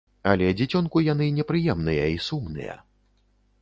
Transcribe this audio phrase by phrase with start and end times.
[0.29, 2.83] Але дзіцёнку яны не прыемныя і сумныя.